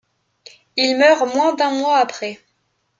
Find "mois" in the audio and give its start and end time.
1.69-1.97